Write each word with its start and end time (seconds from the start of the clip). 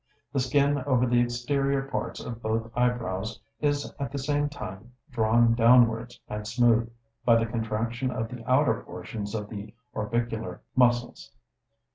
The 0.33 0.39
skin 0.39 0.79
over 0.87 1.05
the 1.05 1.19
exterior 1.21 1.83
parts 1.83 2.19
of 2.21 2.41
both 2.41 2.71
eyebrows 2.75 3.39
is 3.59 3.93
at 3.99 4.11
the 4.11 4.17
same 4.17 4.49
time 4.49 4.93
drawn 5.11 5.53
downwards 5.53 6.19
and 6.27 6.47
smooth, 6.47 6.91
by 7.23 7.35
the 7.35 7.45
contraction 7.45 8.09
of 8.09 8.27
the 8.27 8.43
outer 8.49 8.81
portions 8.81 9.35
of 9.35 9.47
the 9.49 9.75
orbicular 9.93 10.63
muscles. 10.75 11.31